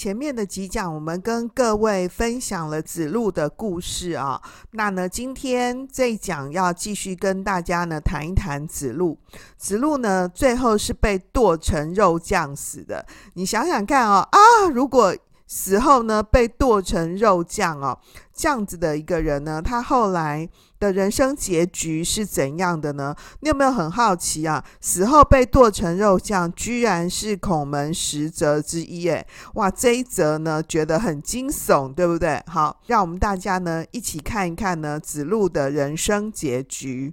[0.00, 9.18] 前面的几讲我们跟各位分享了子路的故事啊，那呢，今天这一讲要继续跟大家呢谈一谈子路。
[9.58, 13.04] 子路呢，最后是被剁成肉酱死的。
[13.34, 14.38] 你想想看哦，啊，
[14.72, 15.14] 如果
[15.52, 17.98] 死后呢被剁成肉酱哦，
[18.32, 20.48] 这样子的一个人呢，他后来。
[20.80, 23.14] 的人生结局是怎样的呢？
[23.40, 24.64] 你有没有很好奇啊？
[24.80, 29.26] 死后被剁成肉酱，居然是孔门十则之一，诶，
[29.56, 32.42] 哇，这一则呢，觉得很惊悚，对不对？
[32.46, 37.12] 好，让我们大家呢一起看一看呢子路的人生结局。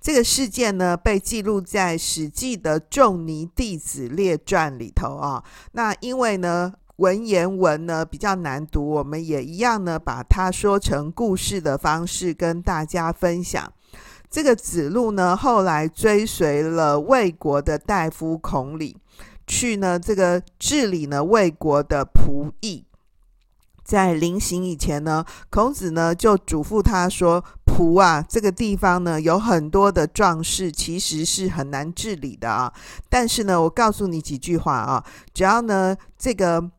[0.00, 5.42] 这个事件呢被记录在《史记》的《仲尼弟子列传》里头啊。
[5.72, 6.72] 那因为呢。
[6.98, 13.72] 文言文呢比较难读，我们也一样呢，把它说成故事的方式跟大家分享。
[14.28, 18.96] 这个子路呢，后来追随了魏国的大夫孔鲤，
[19.46, 22.84] 去呢这个治理呢魏国的仆役。
[23.84, 32.72] 在临行以前呢，孔子呢就嘱咐他说：“仆啊，这个地方呢有很多的壮士，其实是很难治理的啊。
[33.08, 36.72] 但是呢，我告诉你几句话啊，只要呢这个。”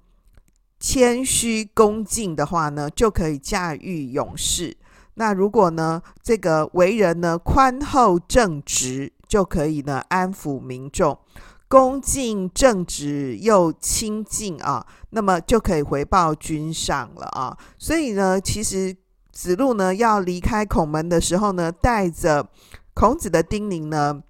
[0.79, 4.77] 谦虚恭敬的话呢，就可以驾驭勇士。
[5.15, 11.19] 那如果呢，这个为人呢宽厚正直，就可以呢安抚民众。
[11.67, 17.57] 恭敬正直又亲近啊，那么就可以回报君上了啊。
[17.77, 18.95] 所以呢，其实
[19.31, 22.47] 子路呢要离开孔门的时候呢，带着
[22.93, 24.23] 孔子的叮咛呢。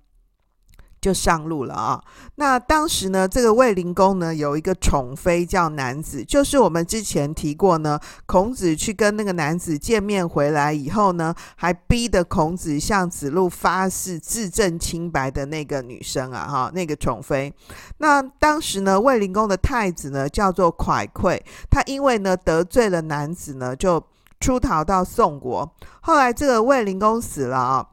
[1.02, 2.04] 就上路了啊！
[2.36, 17.54] 那当时呢，这个卫灵公呢有一个宠妃叫南子，就是我们之前提过呢，孔子去跟那个南子见面回来以后呢，还逼得孔子向子路发誓自证清白的那个女生啊，哈，那个宠妃。
[18.00, 21.40] 那当时呢，卫灵公的太子呢叫做蒯聩，
[21.70, 24.04] 他因为呢得罪了南子呢，就
[24.42, 25.72] 出逃到宋国。
[26.02, 27.88] 后来这个卫灵公死了啊。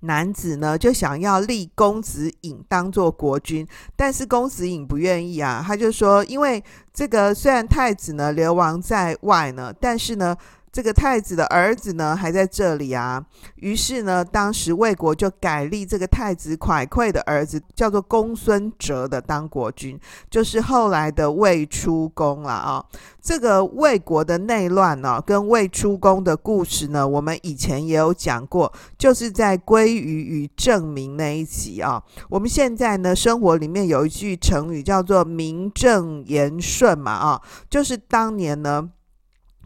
[0.00, 3.66] 男子呢就想要立公子隐当做国君，
[3.96, 10.36] 但是公子隐不愿意啊，他就说，因为这个虽然太子呢流亡在外呢，但是呢。
[10.78, 13.20] 这个太子的儿子呢，还在这里啊。
[13.56, 19.98] 于是呢，当时魏国就改立这个太子蒯聩的儿子，叫做公孙哲的当国君，
[20.30, 22.84] 就是后来的魏出公了啊。
[23.20, 32.00] 这个魏国的内乱呢，跟魏出公的故事呢，我们以前也有讲过，就是在《归于与证明》那一集啊。
[32.30, 38.90] 我们现在呢，生活里面有一句成语叫做“名正言顺”嘛啊，就是当年呢。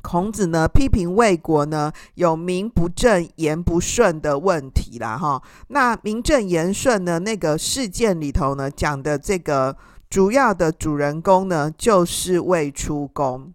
[0.03, 9.77] 孔子呢批评魏国呢有名不正言不顺的问题啦哈，那名正言顺呢那个事件里头呢讲的这个
[10.11, 13.55] 主要的主人公呢就是魏出公。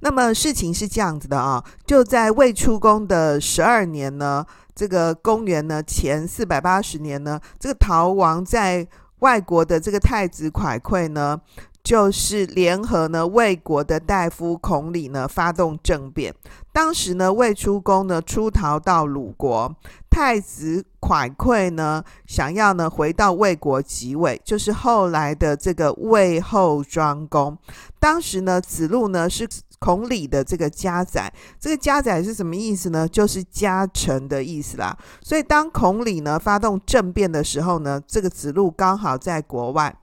[0.00, 4.44] 那么事情是这样子的啊，就在魏出公的十二年呢，
[4.74, 8.86] 这个公元呢前四百八十年呢，这个逃亡在
[9.20, 11.40] 外国的这个太子蒯聩呢。
[11.86, 16.34] 就是联合呢魏国的大夫孔鲤呢发动政变。
[16.72, 19.72] 当时呢魏出公呢出逃到鲁国，
[20.10, 27.56] 太子蒯聩呢想要呢回到魏国即位，就是后来的这个魏后庄公。
[28.00, 29.48] 当时呢子路呢是
[29.78, 33.06] 孔鲤的这个家宰，这个家宰是什么意思呢？
[33.06, 34.98] 就是家臣的意思啦。
[35.22, 39.96] 所以当孔鲤呢发动政变的时候呢，这个子路刚好在国外。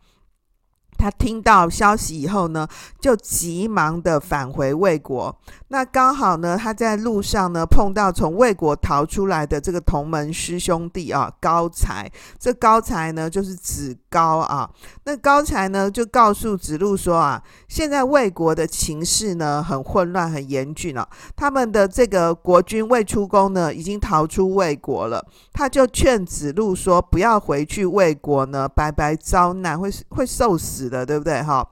[1.04, 2.66] 他听到消息以后呢，
[2.98, 5.38] 就急忙的返回魏国。
[5.68, 12.10] 那刚好呢，他在路上呢碰到从魏国逃出来的这个同门师兄弟啊，高才。
[12.40, 14.70] 这高才呢就是子高啊。
[15.04, 21.06] 那高才呢就告诉子路说啊，现在魏国的情势呢很混乱、很严峻啊。
[21.36, 25.22] 他们的这个国君魏出公呢已经逃出魏国了。
[25.52, 30.93] 他就劝子路说，不要回去魏国呢，白白遭难，会会受死。
[30.94, 31.68] 的对不对哈？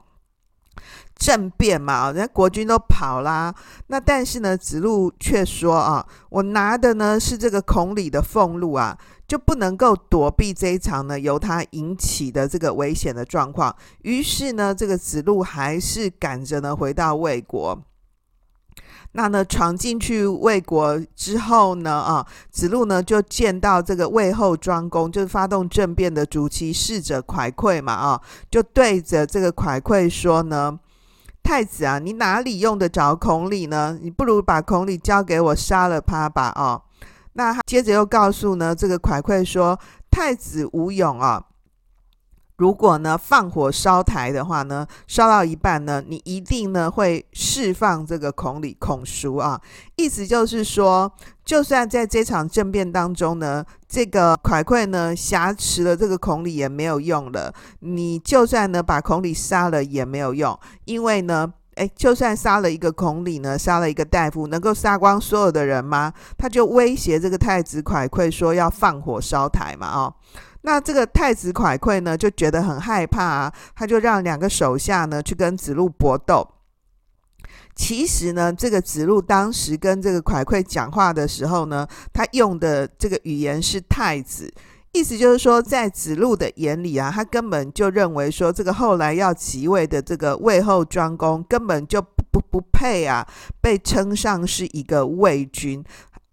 [1.14, 3.54] 政变嘛，人家国君都跑啦。
[3.86, 8.98] 那但是呢，子路却说啊，我拿的呢是这个孔里的俸禄啊，
[9.28, 13.76] 就不能够躲避这一场呢由他引起的这个危险的状况。
[14.02, 17.80] 于是呢，这个子路还是赶着呢回到魏国。
[19.12, 28.20] 那呢，闯进去魏国之后呢，啊，子路呢就见到这个魏后庄公，就是发动政变的主其事者蒯聩嘛，啊，
[28.50, 30.78] 就对着这个蒯聩说呢。
[31.44, 33.98] 太子啊，你哪里用得着孔鲤呢？
[34.00, 36.52] 你不如把孔鲤交给我杀了他吧！
[36.54, 36.80] 哦，
[37.32, 39.76] 那他接着又告诉呢这个蒯聩说
[40.08, 41.44] ：“太子无勇啊。”
[42.62, 49.60] 如果呢放火烧台的话呢，烧到一半呢，你一定呢会释放这个孔里孔叔啊。
[49.96, 51.12] 意思就是说，
[51.44, 57.52] 就算在这场政变当中呢，这个蒯聩呢挟持了这个孔里也没有用了。
[57.80, 66.12] 你就算呢把孔里杀了也没有用，因为呢，诶，就算杀了一个孔鲤呢，杀了一个大夫，能够杀光所有的人吗？
[66.38, 70.14] 他就威胁这个太子蒯聩说要放火烧台嘛，哦。
[70.62, 76.48] 那这个太子蒯聩呢，就觉得很害怕啊，他就让两个手下呢去跟子路搏斗。
[77.74, 84.52] 其实呢，这个子路当时跟这个蒯聩讲话的时候呢，他用的这个语言是太子，
[84.92, 93.26] 意思就是说，在子路的眼里啊，他根本就认为说，这个后来要即位的这个魏后庄公根本就不不不配啊，
[93.60, 95.82] 被称上是一个魏君。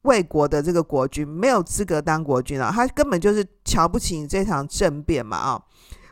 [0.04, 5.62] 魏国的这个国君没有资格当国君啊，他根本就是瞧不起你这场政变嘛啊！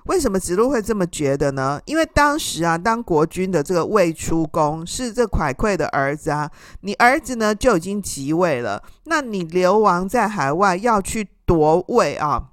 [0.08, 1.80] 为什么子路会这么觉得呢？
[1.86, 6.52] 因为当时啊，当国君的这个魏出公是这蒯聩的儿子啊，
[6.82, 12.50] 你儿子呢就已经即位了，那你流亡在海外要去夺位啊，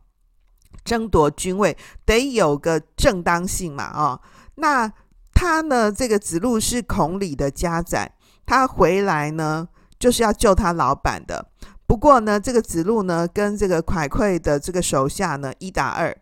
[0.85, 4.21] 争夺君位得有个正当性嘛啊！
[4.57, 4.93] 那
[5.33, 8.13] 他呢，这个子路是孔鲤的家宰，
[8.47, 9.69] 他回来呢。
[10.05, 11.47] 就是要救他老板的，
[11.87, 16.15] 不过呢，这个子路呢，跟这个蒯聩的这个手下呢，一打二，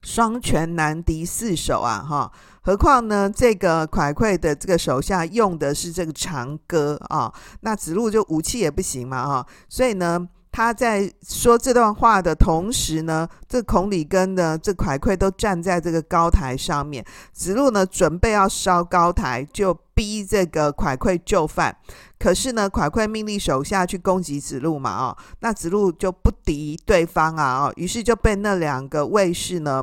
[0.00, 2.32] 双拳难敌四手啊，哈！
[2.62, 7.30] 何况呢，这个蒯聩的这个手下用的是这个长戈啊，
[7.60, 9.46] 那子路就武器也不行嘛，哈！
[9.68, 10.26] 所以呢。
[10.56, 17.04] 他在说这段话的同时呢，这孔鲤跟呢这蒯聩都站在这个高台上面。
[17.32, 21.76] 子路呢准备要烧高台，就逼这个蒯聩就范。
[22.18, 29.82] 可是呢，蒯聩命令手下去攻击子路嘛，哦，那子路就不敌对方啊，哦，于是就被那两个卫士呢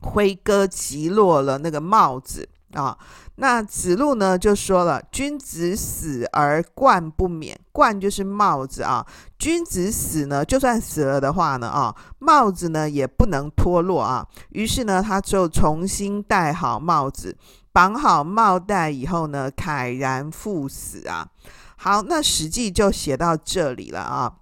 [0.00, 2.48] 挥戈击落了那个帽子。
[2.74, 2.98] 啊、
[3.36, 9.06] 那子路呢就说了：“君子死而冠不免，冠就是帽子啊。
[9.38, 14.26] 君子死呢，就算死了的话呢，啊，帽子呢也不能脱落啊。
[14.50, 17.34] 于是呢，他就重新戴好帽子，
[17.72, 21.28] 绑好帽带以后呢，慨然赴死啊。
[21.76, 24.34] 好，那《史记》就写到这里了啊。”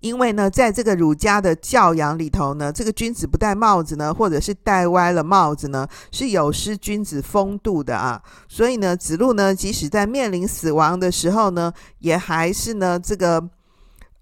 [0.00, 8.22] 因为呢，在这个儒家的教养里头呢，这个君子不戴帽子呢，或者是戴歪了帽子呢，是有失君子风度的啊。
[8.48, 13.46] 所以呢，子路呢，即使在面临死亡的时候呢，也还是呢，这个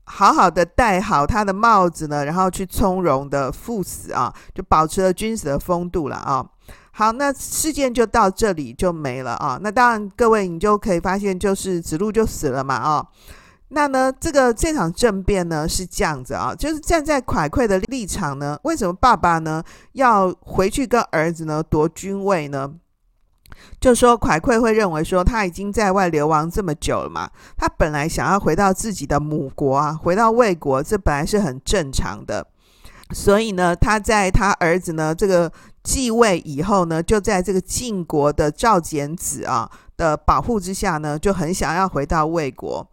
[0.02, 6.44] 好好的戴好他的帽子呢，然后去从容的赴死啊，就保持了君子的风度了啊。
[6.98, 9.56] 好，那事件就到这里就没了啊。
[9.62, 13.06] 那当然，各位你就可以发现，就是子路就死了嘛啊。
[13.68, 19.62] 那呢，这个这场政变呢是这样子啊，就是站在蒯聩的立场呢，为什么爸爸呢
[19.92, 22.68] 要回去跟儿子呢夺君位呢？
[23.80, 32.48] 就说蒯聩会认为说他已经在外流亡这么久了嘛，他本来想要回到自己的母国啊，回到魏国，这本来是很正常的。
[33.10, 35.50] 所以呢，他在他儿子呢这个
[35.82, 42.86] 继位以后呢，就在这个晋国的赵简子啊的保护之下呢，就很想要回到魏国。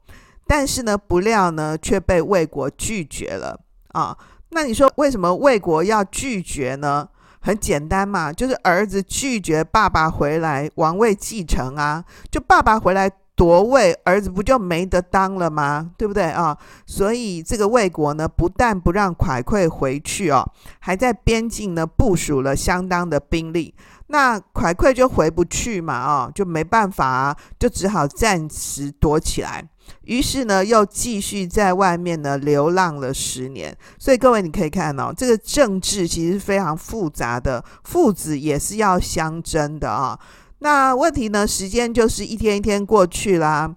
[0.48, 4.18] 但是呢，不料呢，却被魏国拒绝了啊。
[4.50, 7.10] 那你说为什么魏国要拒绝呢？
[7.42, 12.04] 很简单嘛，就是儿子拒绝爸爸回来王位继承啊。
[12.32, 15.92] 就爸爸回来夺位，儿子不就没得当了吗？
[15.98, 16.58] 对不对啊？
[16.86, 20.50] 所以这个魏国呢，不但不让蒯聩回去哦，
[20.80, 23.76] 还在边境呢部署了相当的兵力。
[24.08, 29.68] 那蒯聩就回不去嘛，啊，就没办法啊，就只好暂时躲起来。
[30.04, 33.76] 于是呢，又继续在外面呢流浪了十年。
[34.00, 40.18] 所以各位，你可以看哦，这个政治其实非常复杂的，父子也是要相争的啊。
[40.60, 43.76] 那问题呢，时间就是一天一天过去啦，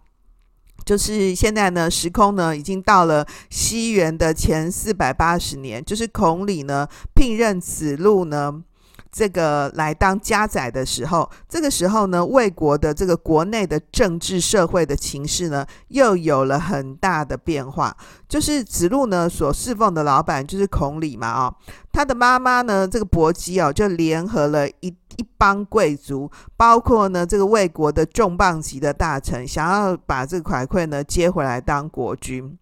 [0.85, 8.62] 就是现在呢，时空呢已经到了西元的前四百八十年，就是孔鲤呢聘任子路呢。
[9.10, 17.96] 这个来当家宰的时候，这个时候呢，魏国的这个国内的政治社会的情势呢，又有了很大的变化。
[18.28, 21.54] 就是子路呢所侍奉的老板就是孔鲤嘛，啊，
[21.90, 32.58] 他的妈妈呢这个伯姬哦，就联合了一一帮贵族，包括呢这个魏国的重磅级的大臣，想要把这个蒯蒯呢接回来当国君。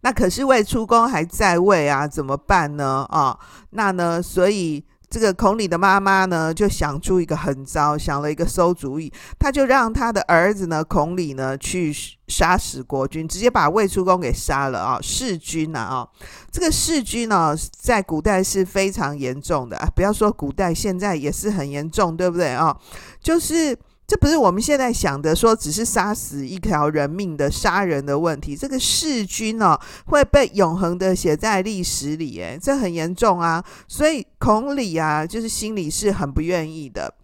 [0.00, 3.06] 那可是魏出公还在位啊，怎么办呢？
[3.10, 3.38] 啊、哦，
[3.70, 4.82] 那呢，所以。
[5.08, 11.94] 这个孔鲤的妈妈呢，就想出一个狠招，想了一个馊主意，他就让他的儿子呢，孔鲤呢，去
[12.28, 14.98] 杀死国君，直接把魏出公给杀了啊！
[15.00, 16.08] 弑君呐啊！
[16.50, 22.76] 这个弑君呢，在古代是非常严重的啊，不要说古代，现在也是很严重，对不对啊？
[23.22, 23.78] 就是。
[24.06, 28.56] 这不是我们现在想的说，只是杀死一条人命的杀人的问题。
[28.56, 33.64] 这个弑君哦，会被永恒的写在历史里，诶，这很严重啊。
[33.88, 37.14] 所以孔鲤啊，就是心里是很不愿意的。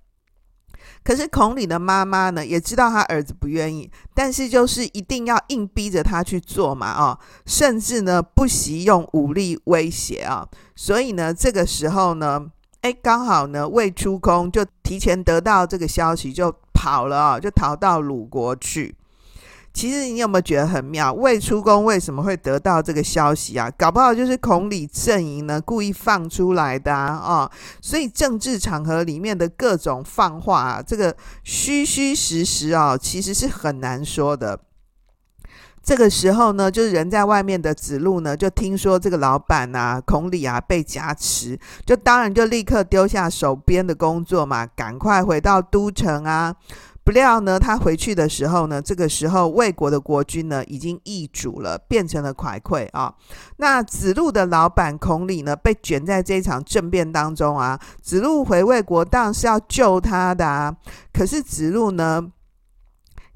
[1.04, 10.48] 可是孔鲤的妈妈呢，也知道他儿子不愿意，但是就是一定要硬逼着他去做嘛，哦，甚至呢不惜用武力威胁啊。
[10.76, 12.46] 所以呢，这个时候呢，
[12.82, 16.54] 诶，刚好呢，未出公就提前得到这个消息，就。
[16.74, 18.92] 跑了啊，就逃到鲁国去。
[19.72, 21.12] 其实你有没有觉得很妙？
[21.12, 23.70] 未出公为什么会得到这个消息啊？
[23.78, 27.22] 搞不好就是孔李阵营呢故意放出来的啊！
[27.24, 34.58] 哦，所以政治场合里面的各种放话啊，这个虚虚实实啊，其实是很难说的。
[35.82, 46.54] 这个时候呢，就是人在外面的子路呢，就听说这个老板啊，孔鲤啊被挟持，就当然就立刻丢下手边的工作嘛，赶快回到都城啊。
[47.04, 53.12] 不料呢，他回去的时候呢，这个时候魏国的国君呢已经易主了，变成了蒯聩啊。
[53.56, 57.76] 那子路的老板孔鲤呢，被卷在这一场政变当中啊。
[58.00, 60.76] 子路回魏国当然是要救他的啊，
[61.12, 62.22] 可是子路呢，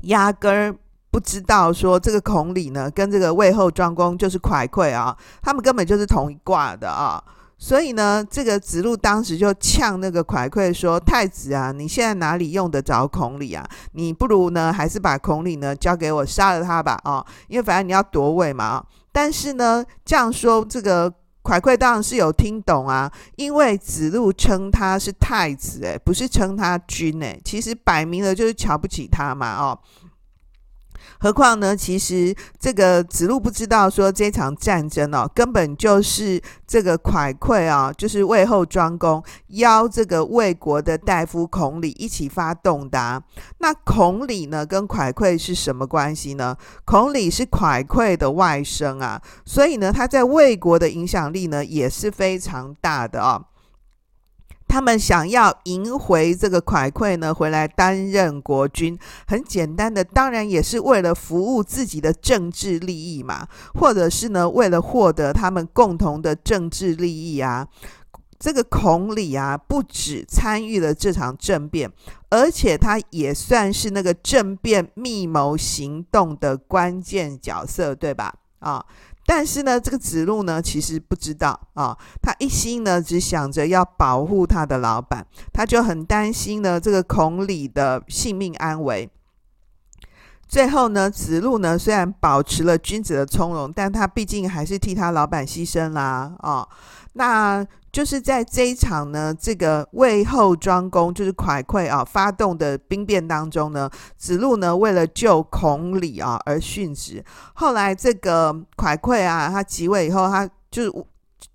[0.03, 0.76] 压根儿。
[1.16, 7.18] 不知道说这个孔鲤呢，跟这个魏后庄公就是蒯聩啊，他们根本就是同一挂的啊，
[7.56, 13.66] 所以呢，这个子路当时就呛那个蒯聩说：“太子啊，你现在哪里用得着孔鲤啊？
[13.92, 18.85] 你不如呢，还是把孔鲤呢交给我杀了他吧哦，因为反正你要夺位嘛。
[19.11, 21.11] 但是呢，这样说这个
[21.42, 29.78] 蒯聩当然是有听懂啊，因为子路称他是太子，诶，不是称他君，诶，其实摆明了就是瞧不起他嘛，哦。”
[31.19, 31.76] 何况呢？
[31.76, 43.23] 其实这个子路不知道说这场战争哦，根本就是这个蒯聩啊，就是魏后庄公邀这个魏国的大夫孔鲤一起发动的啊。
[43.59, 46.57] 那孔鲤呢，跟蒯聩是什么关系呢？
[46.85, 53.43] 孔鲤是蒯聩的外甥啊，所以呢，他在魏国的影响力呢也是非常大的啊。
[54.68, 67.66] 他们想要迎回这个蒯聩呢，回来担任国君，很简单的，当然也是为了服务自己的政治利益嘛，或者是呢，为了获得他们共同的政治利益啊。
[68.38, 71.90] 这个孔鲤啊，不止参与了这场政变，
[72.28, 78.35] 而且他也算是那个政变密谋行动的关键角色，对吧？
[78.58, 78.85] 啊。
[79.26, 89.11] 但是呢，这个子路呢，其实不知道啊、他一心呢只想着要保护他的老板，他就很担心呢这个孔鲤的性命安危。
[90.47, 96.68] 最后呢，子路呢虽然保持了君子的从容，但他毕竟还是替他老板牺牲啦啊、哦。
[97.14, 97.66] 那
[97.97, 107.25] 就是在这一场呢，这个魏后庄公就是蒯聩啊发动的兵变当中呢，子路呢为了救孔鲤啊而殉职。
[107.55, 110.93] 后来这个蒯聩啊，他即位以后，他就是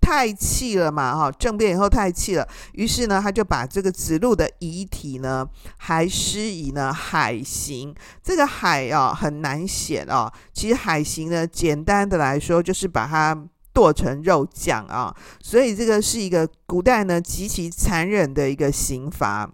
[0.00, 5.46] 太气了嘛，哈，政变以后太气了，于是呢，他就把这个子路的遗体呢，
[5.78, 7.94] 还施以呢海刑。
[8.20, 13.46] 这个海啊很难写啊，其实海刑呢，简单的来说就是把它。
[13.72, 19.50] 剁成肉酱啊，所以这个是一个古代呢极其残忍的一个刑罚。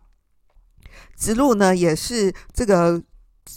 [1.15, 3.01] 子路呢也是这个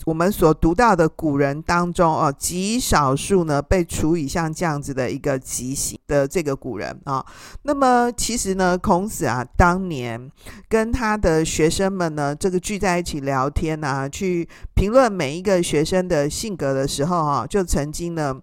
[0.06, 7.26] 我们所读到的古人当中哦，极少数呢被处以像这样子的一个极刑的这个古人啊。
[7.64, 10.32] 那么其实呢，孔子啊当年
[10.70, 18.40] 跟他的学生们呢这个聚在一起聊天啊，去评论每一个学生的性格的时候啊，就曾经呢。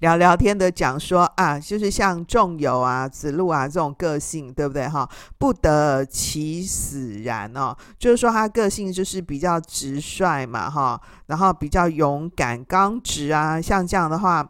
[0.00, 5.08] 聊聊天的讲说啊，就是像仲由啊、子路啊这种个性，对不对哈？
[5.38, 14.46] 不得其死然哦，就是说他个性就是比较直率嘛哈，然后比较勇敢刚直啊，像这样的话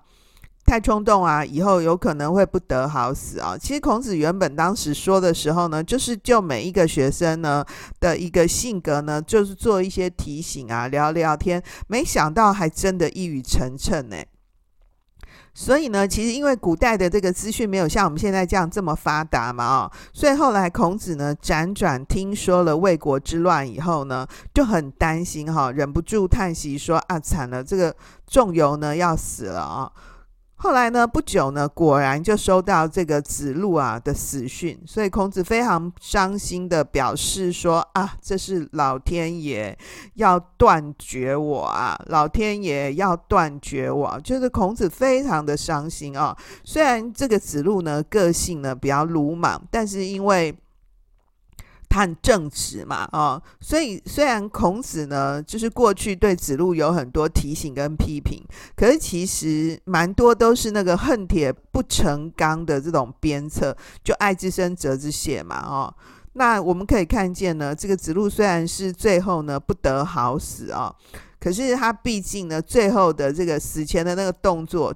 [0.65, 3.57] 太冲动啊，以后有可能会不得好死啊。
[3.57, 7.65] 其实孔子原本当时说的时候呢，就是就每一个学生呢
[8.01, 14.17] 的一个性格呢，就是做一些提醒啊，聊聊天，没想到还真的一语成谶呢。
[15.59, 27.97] 所以呢，其实因为古代的这个资讯没有像我们现在这样这么发达嘛，哦，所以后来孔子呢辗转听说了魏国之乱以后呢，就很担心哈，忍不住叹息说啊，惨了，这个
[28.27, 29.91] 仲由呢要死了啊。
[30.59, 39.77] 后来呢，不久呢，果然就收到这个子路啊的死讯，所以孔子非常伤心的表示说啊，这是老天爷
[40.15, 46.35] 要断绝我啊，老天爷要断绝我，就是孔子非常的伤心啊。
[46.65, 50.57] 虽然这个子路呢个性呢比较鲁莽，但是因为
[51.97, 58.39] 他很正直嘛，哦，所以虽然孔子呢，就是过去对子路有很多提醒跟批评，
[58.77, 63.75] 可是其实蛮多都是那个恨铁不成钢的这种鞭策，
[64.05, 65.95] 就爱之深责之切嘛，哦，
[66.35, 70.95] 那我们可以看见呢，这个子路虽然是最后呢不得好死啊，哦，
[71.41, 74.95] 可是他毕竟呢最后的这个死前的那个动作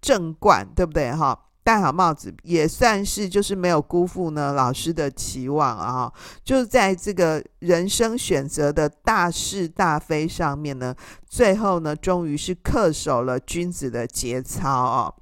[0.00, 1.38] 正冠，对不对哈？
[1.68, 6.10] 戴好帽子也算是就是没有辜负呢老师的期望啊，
[6.42, 10.94] 就在这个人生选择的大是大非上面呢，
[11.28, 15.14] 最后呢终于是恪守了君子的节操哦。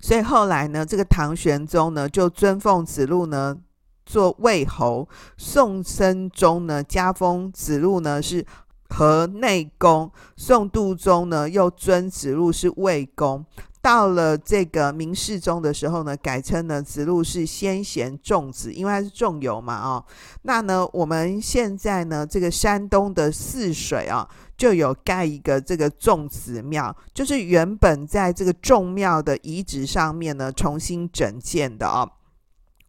[0.00, 3.58] 所以后来呢，这个唐玄宗呢就尊奉子路呢
[4.06, 8.42] 做魏侯，宋生宗呢加封子路呢是
[8.88, 13.44] 河内公，宋度宗呢又尊子路是魏公。
[13.86, 20.04] 到了这个明世宗的时候呢，改称呢子路是先贤仲子，因为他是仲由嘛，哦，
[20.42, 32.10] 那呢我们现在呢这个山东的泗水啊，就有盖一个这个仲子庙，就是原本在这个仲庙的遗址上面呢重新整建的哦。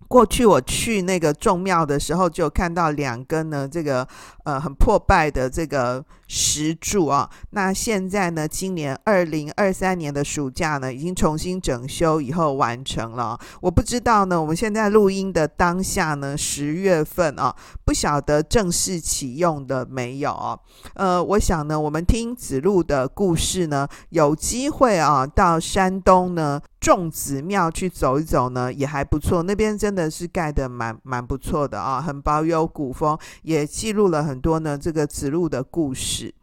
[0.07, 4.07] 过去我去那个众庙的时候，就看到两根呢这个
[4.43, 6.03] 呃很破败的这个。
[6.29, 8.45] 石柱啊，那现在呢？
[8.45, 13.39] 今年二零二三年的暑假呢，已经重新整修以后完成了。
[13.61, 20.59] 我不知道呢，我们现在录音的当下呢，十月份啊，不晓得正式启用的没有啊？
[20.95, 29.43] 呃，我想呢，我们听子路的故事呢，有机会啊，到山东呢粽子庙去走一走呢，也还不错。
[29.43, 36.33] 那边真的是盖的蛮蛮不错的啊，很保有古风，也记录了很多呢这个子路的故事。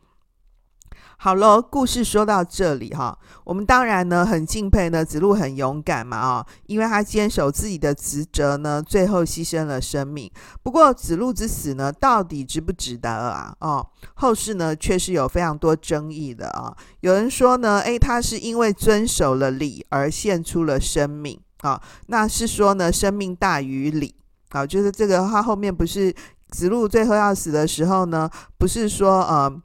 [1.24, 10.30] 好喽，故事说到这里哈，我们当然呢很敬佩呢子路很勇敢嘛啊，因为他坚守自己的职责呢，最后牺牲了生命。
[10.62, 13.56] 不过子路之死呢，到底值不值得啊？
[13.60, 16.76] 哦，后世呢却是有非常多争议的啊。
[17.00, 24.14] 有人说呢，诶，他是因为遵守了礼而献出了生命啊，那是说呢，生命大于礼
[24.50, 26.14] 啊，就是这个他后面不是
[26.50, 29.62] 子路最后要死的时候呢，不是说呃。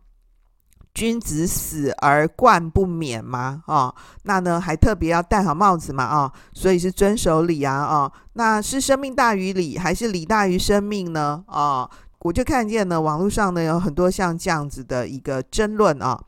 [0.94, 3.64] 君子死而冠不免吗？
[3.68, 6.06] 哦，那呢还特别要戴好帽子嘛？
[6.06, 7.84] 哦，所以是遵守礼啊？
[7.84, 11.44] 哦，那是生命大于礼，还是礼大于生命呢？
[11.48, 16.20] 哦，我就看见呢，网络上呢有很多像这样子的一个争论啊。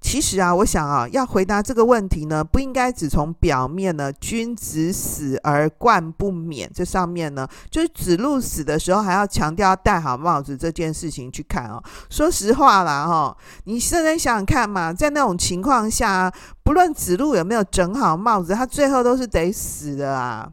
[0.00, 11.82] 其实啊，我想啊，要回答这个问题呢，不应该只从表面呢“君子死而冠不免”这上面呢，就是子路死的时候还要强调戴好帽子这件事情去看哦。
[12.08, 16.32] 说实话啦，哈，你现在想想看嘛，在那种情况下，
[16.62, 20.48] 不论子路有没有整好帽子，他最后都是得死的啊。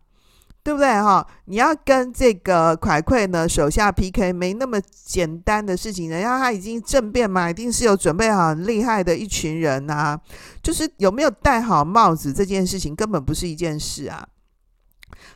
[0.64, 1.28] 对不对哈？
[1.46, 6.10] 你要跟这个蒯聩呢手下 PK，没那么简单的事情。
[6.10, 10.18] 人家他已经政变嘛，一定是有准备好很厉害的一群人呐、
[10.62, 14.26] 就是有没有戴好帽子这件事情，根本不是一件事啊。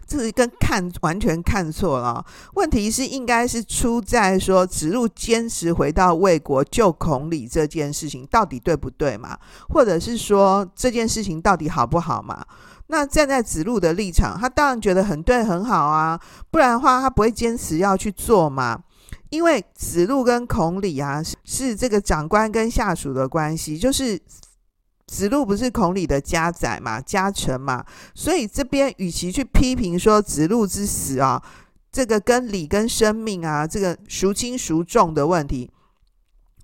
[0.08, 2.26] 这是跟看完全看错了。
[2.54, 9.38] 问题是应该是出在说子路坚持回到魏国救孔鲤这件事情到底对不对嘛？
[9.68, 12.46] 或者是说这件事情到底好不好嘛？
[12.88, 16.20] 那站在子路的立场，他当然觉得很对很好啊，
[16.50, 18.82] 不然的话他不会坚持要去做嘛。
[19.30, 24.18] 因为子路跟孔鲤啊是这个长官跟下属的关系，就是
[25.06, 31.44] 子路不是孔鲤的家宰嘛、家臣嘛，所以这边与其去批评说子路之死啊，
[31.92, 35.70] 这个跟礼跟生命啊这个孰轻孰重的问题。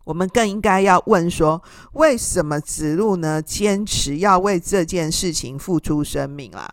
[0.04, 1.62] 我们更应该要问说，
[1.94, 6.70] 为什么子路呢坚持要为这件事情付出生命啦？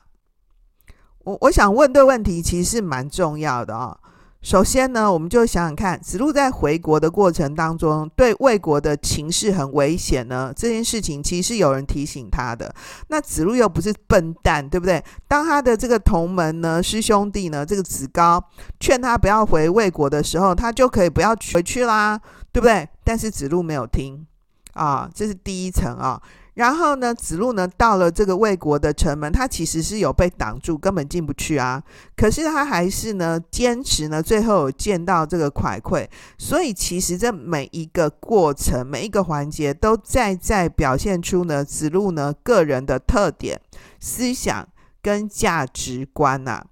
[1.24, 3.99] 我我想问的问题其实蛮重要的哦。
[4.42, 10.50] 首先呢，我们就想想看，子路在回国的过程当中，对魏国的情势很危险呢。
[10.56, 12.74] 这件事情其实是有人提醒他的。
[13.08, 15.04] 那子路又不是笨蛋，对不对？
[15.28, 18.42] 当他的这个同门呢，师兄弟呢，这个子高
[18.80, 22.18] 劝他不要回魏国的时候，他就可以不要回去啦，
[22.50, 22.88] 对不对？
[23.04, 24.26] 但是子路没有听
[24.72, 26.20] 啊，这是第一层啊。
[26.54, 31.82] 然后呢，子路呢到了这个魏国的城门，他其实是有被挡住，根本进不去啊。
[32.16, 36.06] 可是他还是呢坚持呢，最后有见到这个蒯聩。
[36.38, 43.60] 所以其实这每一个过程，每一个环节，都在在表现出呢子路呢个人的特点、
[44.00, 44.68] 思想
[45.00, 46.66] 跟价值观呐、啊。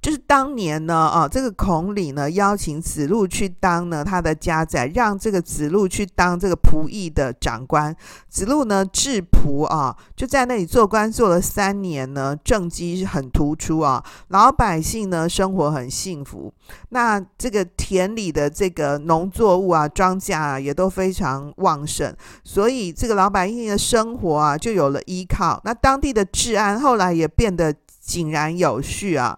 [0.00, 7.94] 就是当年呢，啊，这个孔鲤呢邀请子路去当呢他的家宰，让这个子路去当这个仆役的长官。
[8.28, 16.52] 子路呢治仆啊，就在那里做官做了三年呢，政绩很突出啊，老百姓呢生活很幸福。
[16.90, 22.14] 那这个田里的这个农作物啊，庄稼啊也都非常旺盛，
[22.44, 25.60] 所以这个老百姓的生活啊就有了依靠。
[25.64, 29.36] 那当地的治安后来也变得井然有序啊。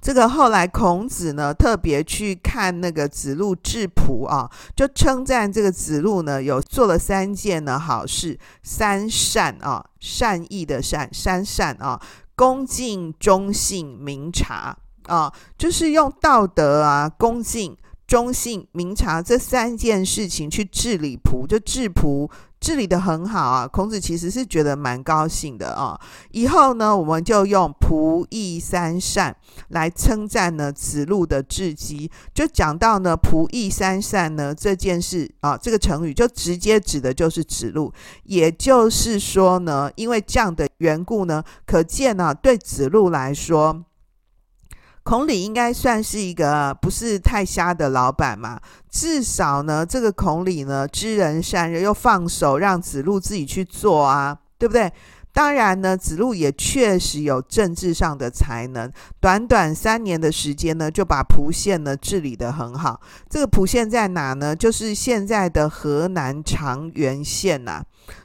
[0.00, 12.00] 这个后来孔子呢特别去看那个子路治仆啊，就称赞这个子路呢有做了三件呢好事，三善啊，善意的善，三善啊，
[12.34, 17.76] 恭敬、忠信、明察啊，就是用道德啊，恭敬。
[18.06, 22.26] 忠信、明察这三件事情去治理仆，就治仆
[22.60, 23.66] 治理的很好啊。
[23.66, 25.98] 孔子其实是觉得蛮高兴的啊。
[26.30, 29.36] 以后呢，我们就用仆役三善
[29.68, 32.10] 来称赞呢子路的治机。
[32.34, 37.92] 就讲到呢仆役三善呢这件事啊，这个成语就直接指的就是子路。
[38.24, 43.84] 也就是说呢，因为这样的缘故呢，可见呢、啊、对子路来说。
[45.08, 54.92] 孔鲤应该算是一个不是太瞎的老板嘛，至少呢，这个孔鲤呢知人善任，又放手让子路自己去做啊，对不对？
[55.32, 63.00] 当然呢，子路也确实有政治上的才能，短短三年的时间呢，就把蒲县呢治理得很好。
[63.30, 64.54] 这个蒲县在哪呢？
[64.54, 67.82] 就是现在的河南长垣县呐，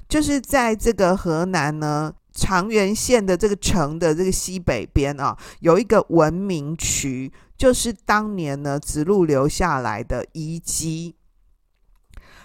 [0.10, 2.12] 就是在这个河南呢。
[2.36, 11.15] 长垣县的这个城的这个西北边啊，有一个文明渠，就是当年呢子路留下来的遗迹。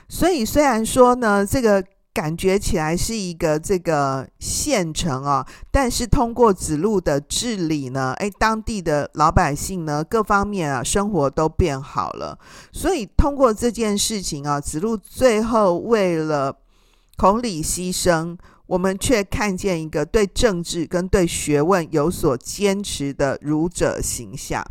[0.06, 12.38] 所以虽然说呢，这个感觉起来是一个这个县城啊，但是通过子路的治理呢，诶，当地的老百姓呢，各方面啊生活都变好了。
[12.72, 16.54] 所以通过这件事情啊，子路最后为了
[17.16, 18.36] 孔鲤牺牲。
[18.68, 24.64] 我们却看见一个对政治跟对学问有所坚持的儒者形象。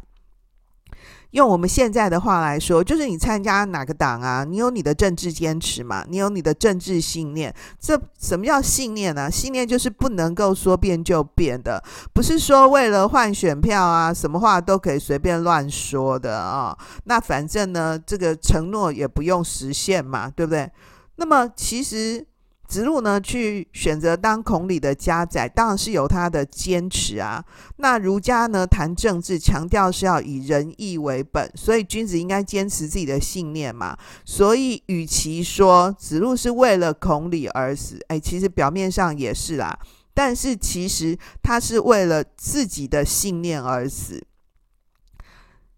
[1.31, 4.45] 用我们现在的话来说，就是你参加哪个党啊？
[4.45, 6.05] 你有你的政治坚持嘛？
[6.07, 7.53] 你有你的政治信念。
[7.79, 9.29] 这什么叫信念呢？
[9.29, 11.83] 信念就是不能够说变就变的，
[12.13, 16.77] 不是说为了换选票啊，什么话都可以随便乱说的啊。
[17.03, 20.71] 那反正呢，这个承诺也不用实现嘛，对不对？
[21.15, 22.25] 那么其实。
[22.67, 27.41] 子路呢，去选择当孔鲤的家宰，当然是有他的坚持啊。
[27.77, 33.97] 那儒家呢，谈政治，强调是要以仁义为本，所以君子应该坚持自己的信念嘛。
[34.25, 39.79] 所以，与其说子路是为了孔鲤而死，哎，其实表面上也是啦。
[40.13, 44.21] 但是，其实他是为了自己的信念而死。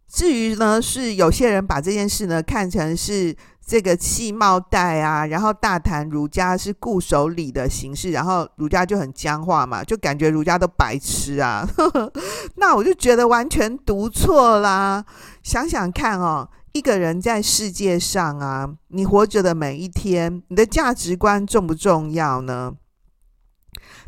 [0.08, 3.36] 至于呢，是有些人把这件事呢看成是。
[3.69, 11.69] 这个气帽带啊，然后大谈儒家是固守礼的形式，然后儒家就很僵化嘛，就感觉儒家都白痴啊。
[12.58, 15.05] 那我就觉得完全读错啦。
[15.43, 22.73] 想想看哦，一个人在世界上啊，你活着的每一天，你的价值观重不重要呢？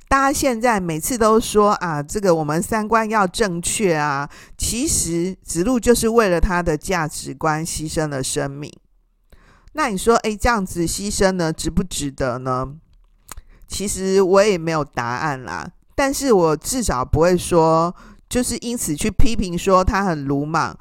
[0.10, 8.74] 大家现在每次都说啊，这个我们三观要正确啊，其实子路就是为了他的价值观牺牲了生命。
[9.74, 12.68] 那你说，诶，这样子牺牲呢，值不值得呢？
[13.68, 17.96] 其实我也没有答案啦，但是我至少不会说，
[18.28, 20.78] 就是因此去批评说他很鲁莽。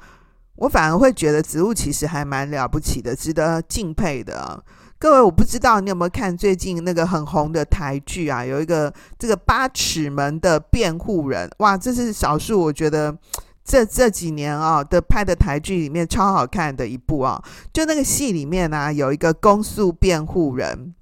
[0.57, 4.61] 我反而会觉得植物其实还蛮了不起的，值得敬佩的。
[4.99, 8.43] 各位，我不知道你有没有看最近那个很红的台剧啊？
[8.43, 13.17] 有一个这个八尺门的辩护人，哇，这是少数我觉得。
[13.63, 20.93] 这这几年啊的拍的台剧里面超好看的一部啊，就那个戏里面呢、啊，有一个公诉辩护人，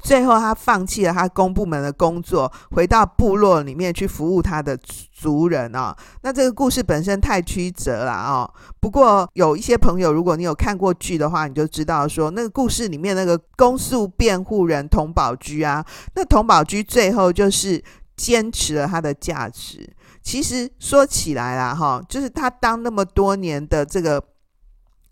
[0.00, 4.78] 最后他放弃了他公部门的工作，回到部落里面去服务他的
[5.12, 5.96] 族人啊。
[6.22, 8.48] 那这个故事本身太曲折了啊。
[8.78, 17.82] 不过有一些朋友，如果你有看过剧的话，你就知道说，那个故事里面那个公诉辩护人佟宝驹啊，那佟宝驹最后就是
[18.16, 19.88] 坚持了他的价值。
[20.22, 24.22] 其实说起来啦，哈，就是他当那么多年的这个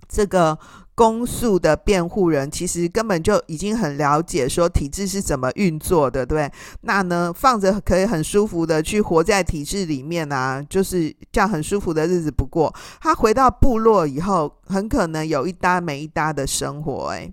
[0.09, 0.59] 这个
[0.94, 6.51] 公诉的辩护人，其实根本就已经很了解说体制是怎么运作的，对？
[6.83, 12.75] 那呢，放着可以很舒服的去活在体制里面啊，就是这样很舒服的日子不过。
[13.01, 17.33] 他回到部落以后，很可能有一搭没一搭的生活，哎，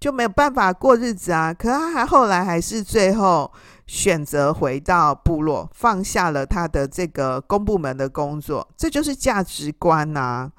[0.00, 1.54] 就没有办法过日子啊。
[1.54, 3.52] 可他还后来还是最后
[3.86, 10.52] 选择回到部落，放下了他的这个公部门的工作，这就是价值观呐、啊。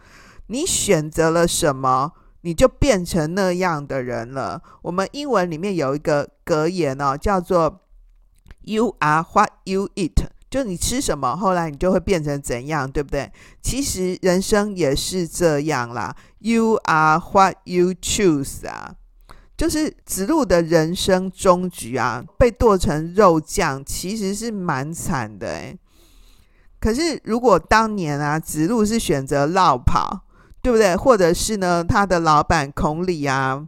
[0.47, 2.11] 你选择了什么，
[2.41, 4.61] 你就变成那样的人了。
[4.83, 7.81] 我们英文里面有一个格言哦，叫做
[8.61, 13.31] “You are what you eat”，就你吃什么，后来你就会变成怎样，对不对？
[13.63, 18.93] 其实人生也是这样啦，“You are what you choose” 啊，
[19.57, 25.79] 就是子路的人生终局啊，被剁成肉酱，其实是蛮惨的诶。
[26.79, 30.25] 可是如果当年啊，子路是选择绕跑，
[30.61, 30.95] 对不对？
[30.95, 33.65] 或者是呢，他的老板孔鲤啊，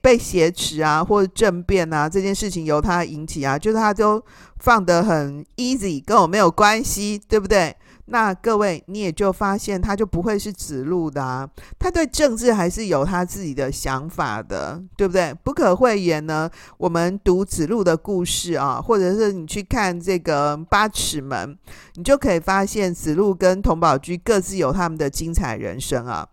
[0.00, 4.20] 被挟持啊，或者政变啊，这件事情由他引起啊，就是他都
[4.58, 7.76] 放得很 easy，跟我没有关系，对不对？
[8.08, 15.34] 那各位，你也就发现他就不会是子路的啊，他对政治还是有他自己的想法的，对不对？
[15.42, 21.58] 不可讳言呢，我们读子路的故事啊，或者是你去看这个八尺门，
[21.94, 26.28] 你就可以发现子路跟佟宝驹各自有他们的精彩人生啊。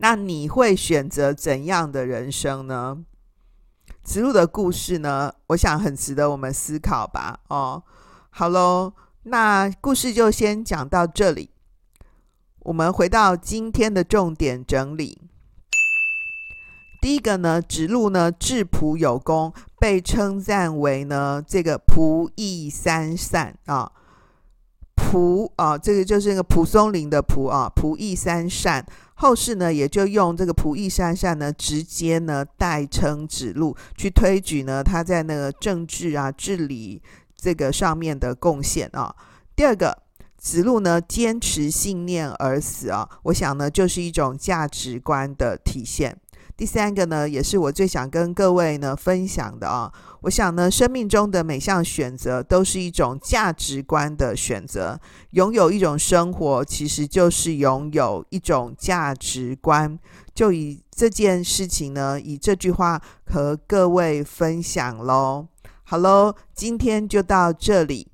[0.00, 2.98] 那你会选择怎样的人生呢？
[4.02, 7.38] 子路的故事呢，我想很值得我们思考吧。
[7.48, 7.82] 哦，
[8.30, 8.92] 好喽，
[9.28, 11.50] 那故事就先讲到这里。
[12.60, 15.20] 我们回到今天的重点整理。
[17.00, 23.92] 第一个呢，指路呢治仆有功，被称赞为呢这个仆役三善啊。
[24.96, 28.84] 仆啊，这个就是那个蒲松龄的仆啊，仆役三善。
[29.14, 37.02] 后世呢，也就用这个仆役三善呢，直接呢代称指路，去推举呢他在那个政治啊、治理
[37.40, 39.14] 这个上面的贡献啊。
[39.56, 40.02] 第二个，
[40.36, 46.18] 子路呢坚持信念而死啊，我想呢就是一种价值观的体现。
[46.56, 49.92] 第三个呢，也是我最想跟各位呢分享的啊。
[50.22, 55.00] 我想呢，生命中的每项选择都是一种价值观的选择。
[55.30, 59.96] 拥有一种生活，其实就是拥有一种价值观。
[60.34, 65.46] 就以这件事情呢，以这句话和各位分享喽。
[65.90, 68.08] 好喽，今天就到这里。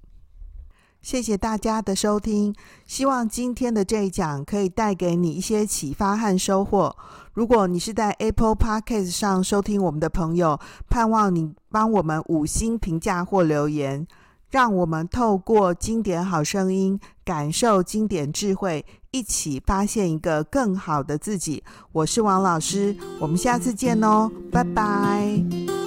[1.03, 2.55] 谢谢大家的收听，
[2.87, 6.97] 希望今天的这一讲可以带给你一些启发和收获。
[7.33, 10.57] 如果你是在 Apple Podcast 上收听我们的朋友，
[10.89, 14.07] 盼望你帮我们五星评价或留言，
[14.53, 21.65] 让我们透过经典好声音，感受经典智慧，一起发现一个更好的自己。
[21.91, 25.84] 我是王老师，我们下次见哦，拜拜。